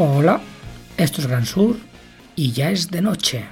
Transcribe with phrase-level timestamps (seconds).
[0.00, 0.40] Hola,
[0.96, 1.76] esto es Gran Sur
[2.36, 3.48] y ya es de noche.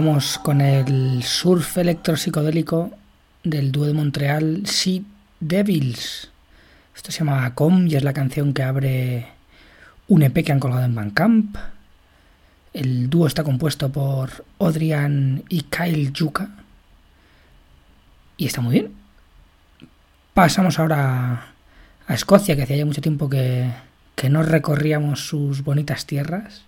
[0.00, 2.90] Arrancamos con el surf electropsicodélico
[3.44, 5.02] del dúo de Montreal Sea
[5.40, 6.30] Devils.
[6.96, 9.26] Esto se llama Com y es la canción que abre
[10.08, 11.54] un EP que han colgado en Bandcamp.
[12.72, 16.48] El dúo está compuesto por Odrian y Kyle Yuka.
[18.38, 18.94] Y está muy bien.
[20.32, 21.52] Pasamos ahora
[22.06, 23.70] a Escocia, que hacía ya mucho tiempo que,
[24.14, 26.62] que no recorríamos sus bonitas tierras.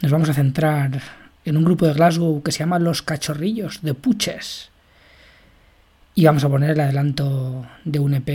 [0.00, 3.94] Nos vamos a centrar en un grupo de Glasgow que se llama Los Cachorrillos de
[3.94, 4.70] Puches.
[6.14, 8.26] Y vamos a poner el adelanto de un EP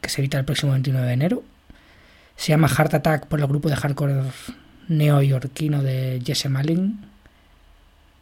[0.00, 1.42] que se edita el próximo 29 de enero.
[2.36, 4.22] Se llama Heart Attack por el grupo de hardcore
[4.88, 7.06] neoyorquino de Jesse Malin.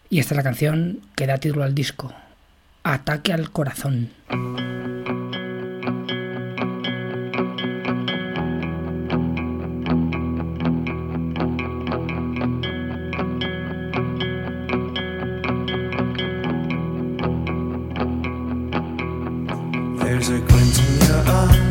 [0.08, 2.12] Y esta es la canción que da título al disco,
[2.84, 4.11] Ataque al Corazón.
[21.26, 21.68] are.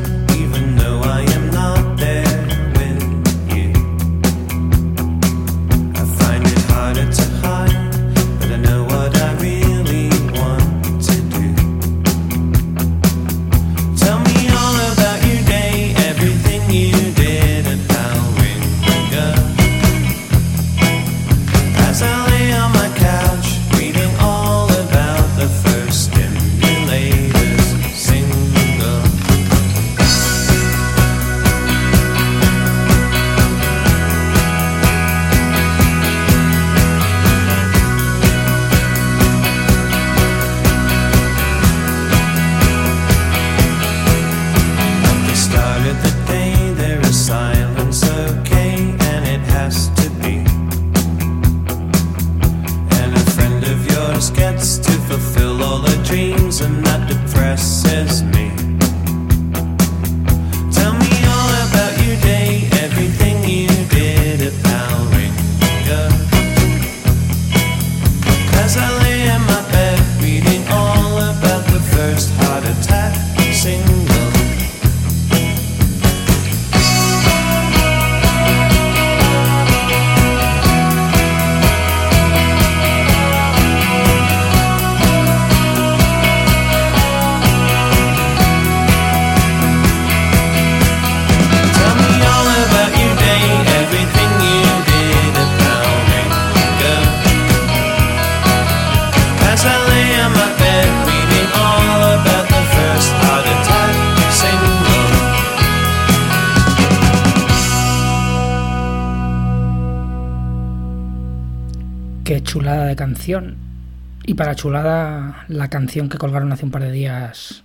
[114.37, 117.63] Para chulada, la canción que colgaron hace un par de días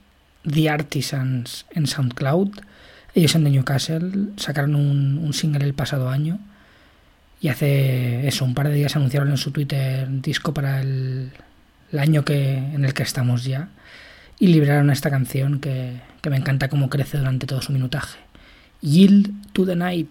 [0.50, 2.59] The Artisans en SoundCloud.
[3.14, 6.41] Ellos son de Newcastle, sacaron un, single el pasado año.
[7.41, 11.31] Y hace eso, un par de días anunciaron en su Twitter disco para el,
[11.97, 13.69] año que, en el que estamos ya.
[14.38, 18.19] Y liberaron esta canción que, que me encanta cómo crece durante todo su minutaje.
[18.81, 20.09] Yield to the Night.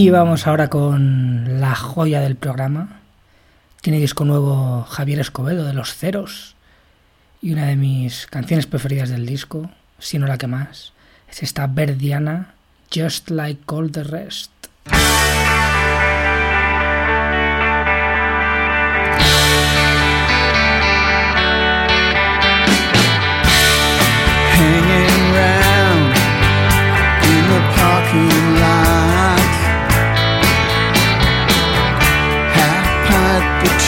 [0.00, 3.00] Y vamos ahora con la joya del programa.
[3.80, 6.54] Tiene disco nuevo Javier Escobedo de Los Ceros.
[7.42, 10.92] Y una de mis canciones preferidas del disco, si no la que más,
[11.28, 12.54] es esta verdiana,
[12.94, 14.52] Just Like All the Rest.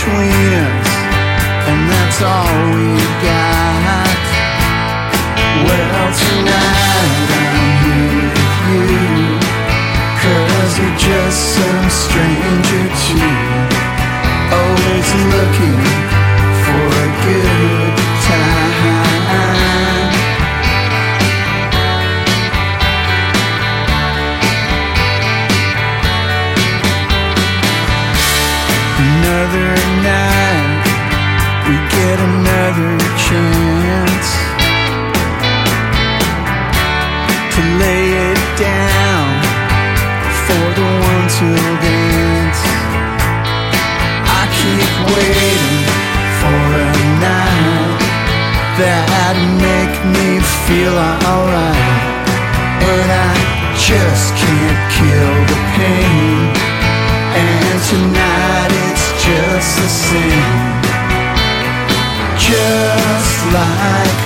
[0.09, 0.89] Us,
[1.69, 4.21] and that's all we got.
[5.67, 8.87] Well, tonight I'm here with you,
[10.23, 13.37] cause you're just some stranger too.
[14.51, 15.90] Always looking
[38.61, 39.41] down
[40.45, 42.61] for the ones who'll dance.
[44.29, 45.81] I keep waiting
[46.41, 46.93] for a
[47.25, 48.01] night
[48.77, 52.29] that make me feel alright,
[52.85, 53.33] and I
[53.81, 56.53] just can't kill the pain.
[57.33, 60.61] And tonight it's just the same.
[62.37, 64.20] Just like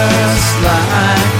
[0.00, 1.39] first light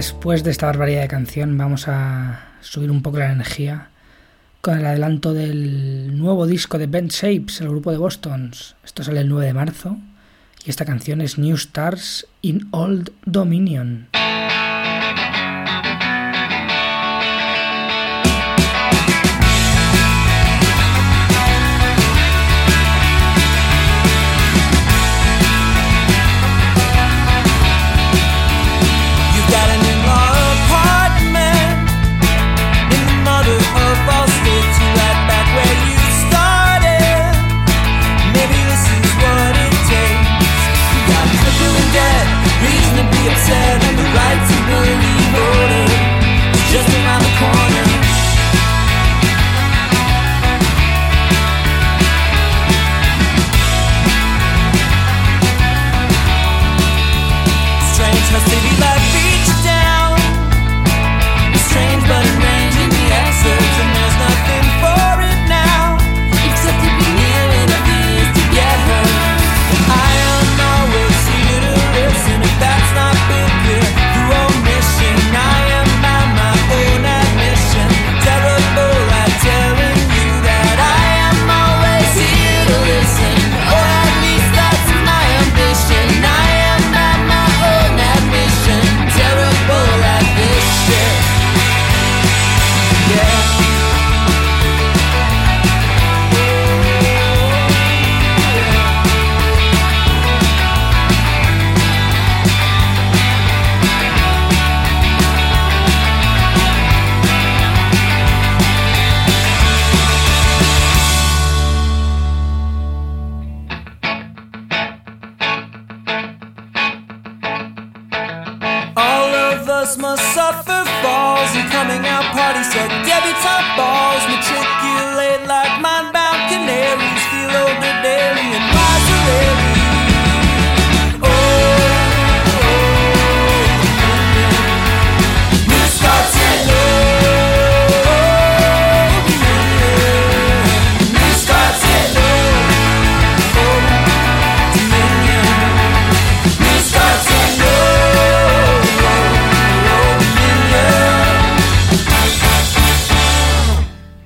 [0.00, 3.90] Después de esta barbaridad de canción, vamos a subir un poco la energía
[4.62, 8.50] con el adelanto del nuevo disco de Bent Shapes, el grupo de Boston.
[8.82, 9.98] Esto sale el 9 de marzo
[10.64, 14.08] y esta canción es New Stars in Old Dominion.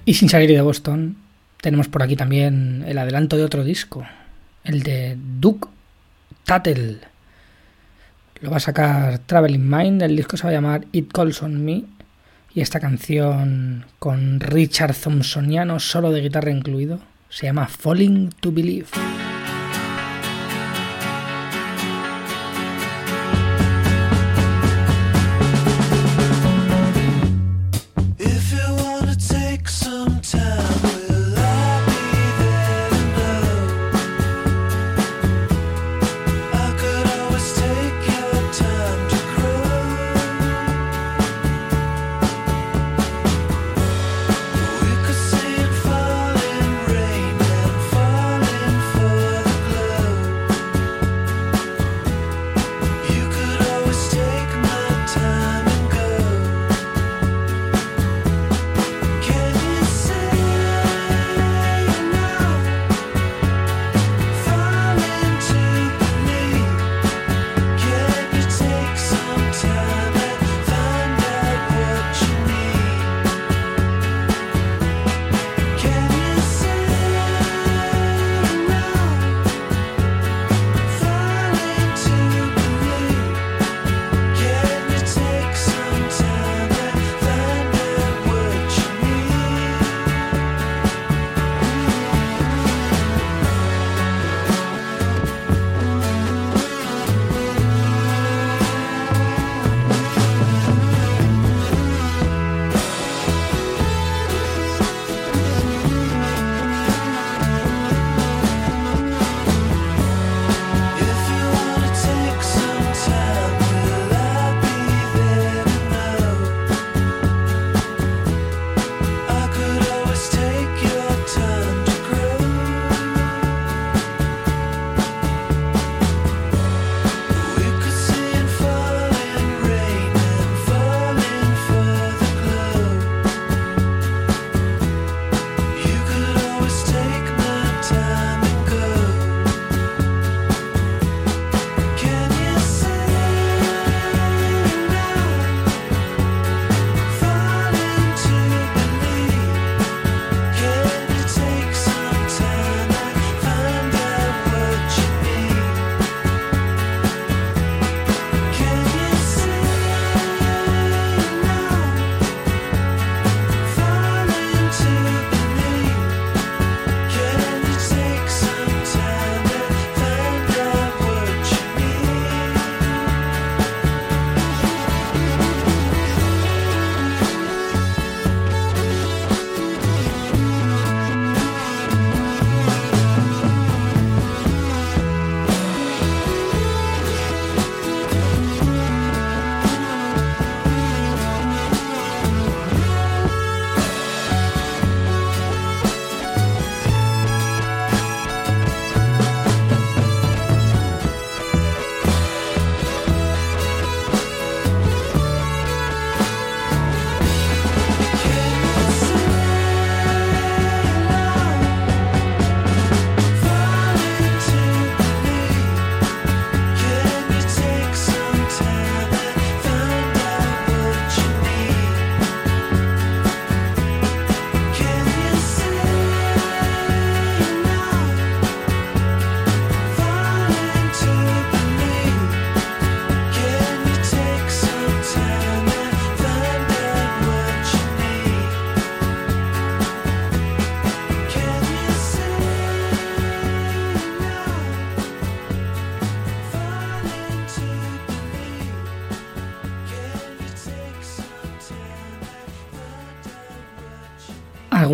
[0.04, 1.16] Y sin salir de Boston,
[1.60, 4.04] tenemos por aquí también el adelanto de otro disco,
[4.64, 5.68] el de Duke
[6.44, 6.98] Tuttle.
[8.40, 11.64] Lo va a sacar Traveling Mind, el disco se va a llamar It Calls on
[11.64, 11.84] Me.
[12.54, 18.86] Y esta canción con Richard Thompsoniano, solo de guitarra incluido, se llama Falling to Believe.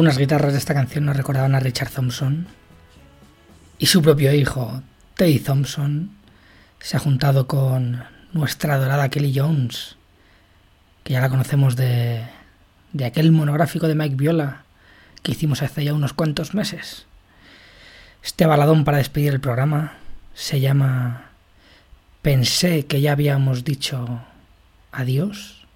[0.01, 2.47] Algunas guitarras de esta canción nos recordaban a Richard Thompson
[3.77, 4.83] y su propio hijo,
[5.15, 6.13] Teddy Thompson,
[6.79, 9.97] se ha juntado con nuestra adorada Kelly Jones,
[11.05, 12.23] que ya la conocemos de,
[12.95, 14.63] de aquel monográfico de Mike Viola
[15.23, 17.05] que hicimos hace ya unos cuantos meses.
[18.25, 19.99] Este baladón para despedir el programa
[20.33, 21.27] se llama
[22.23, 24.23] Pensé que ya habíamos dicho
[24.93, 25.67] adiós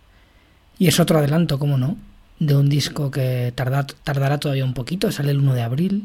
[0.79, 1.99] y es otro adelanto, como no,
[2.46, 6.04] de un disco que tarda, tardará todavía un poquito, sale el 1 de abril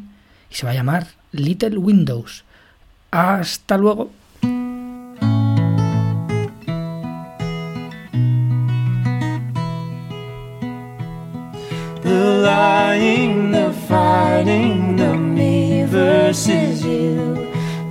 [0.49, 2.43] y se va a llamar Little Windows.
[3.11, 4.11] Hasta luego.
[12.01, 17.35] The lying, the fighting, the me versus you.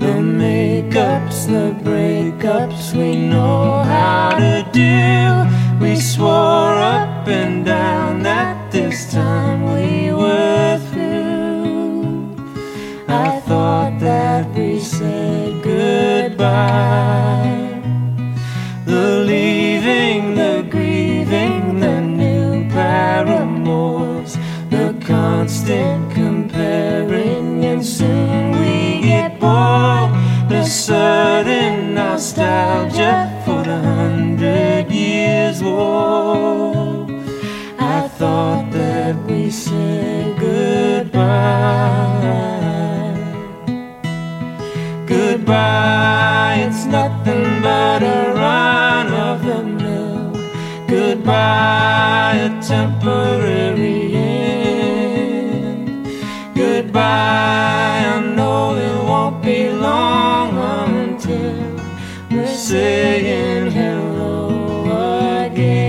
[0.00, 5.48] The makeups, the breakups, we know how to do.
[5.80, 7.58] We swore up and
[30.88, 37.07] sudden nostalgia for the hundred years war.
[37.79, 41.18] I thought that we said goodbye.
[45.07, 50.33] Goodbye, it's nothing but a run of the mill.
[50.87, 55.87] Goodbye, a temporary end.
[56.55, 57.97] Goodbye,
[62.68, 64.85] saying hello
[65.46, 65.88] again.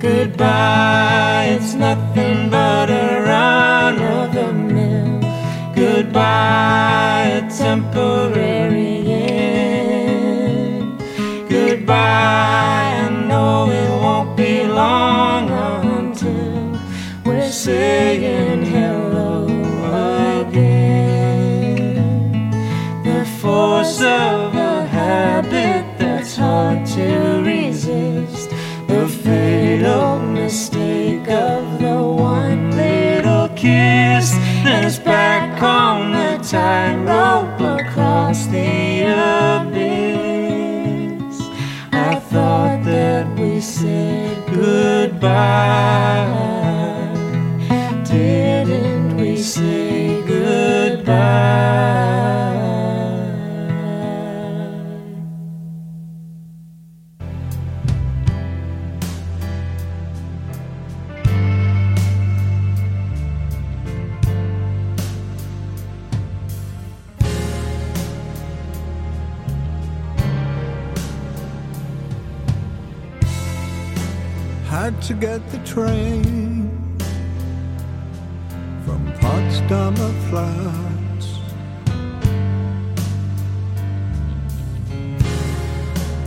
[0.00, 5.20] Goodbye, it's nothing but a run of the mill.
[5.76, 8.99] Goodbye, a temporary.
[11.90, 12.69] Goodbye,
[74.80, 76.70] Had to get the train
[78.86, 81.26] from Potsdamer Platz.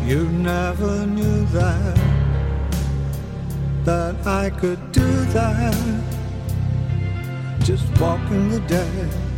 [0.05, 1.97] You never knew that,
[3.85, 6.03] that I could do that.
[7.61, 9.32] Just walking the dead.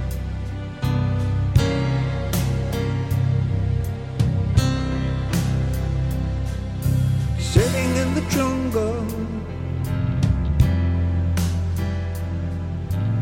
[8.26, 9.06] The jungle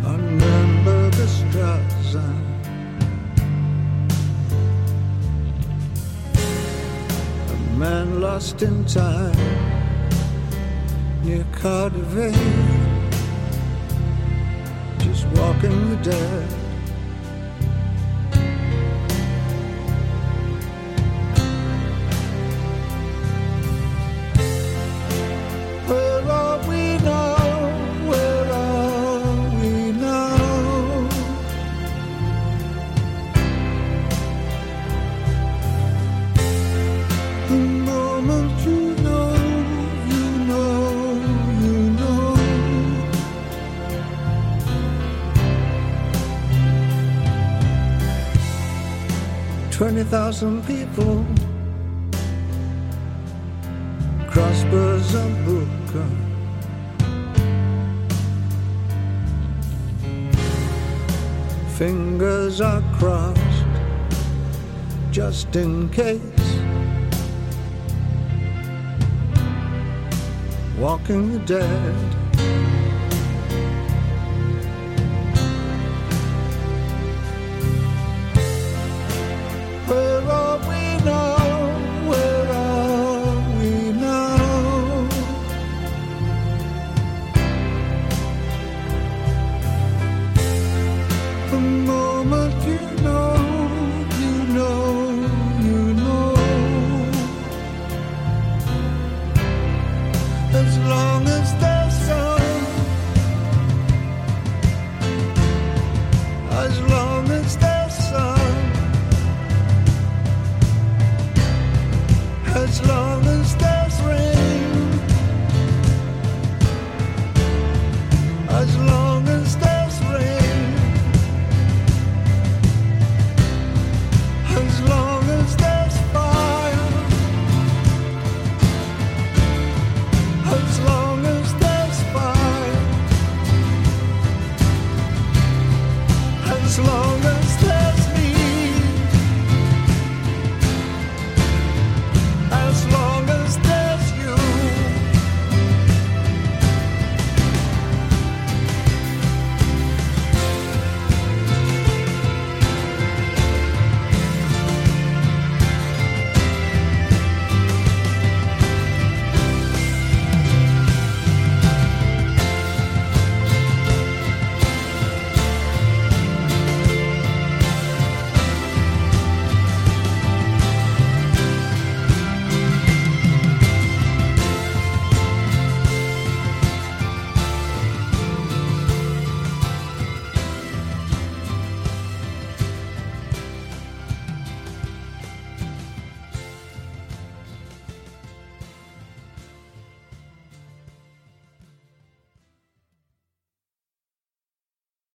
[0.05, 2.23] on Nürnberger Straße.
[7.49, 9.35] A man lost in time
[11.23, 12.35] near Cardiff,
[14.99, 16.62] just walking the dead.
[49.93, 51.23] 20,000 people.
[54.27, 56.09] Crossbows are broken.
[61.77, 63.39] Fingers are crossed
[65.11, 66.19] just in case.
[70.79, 72.22] Walking the dead.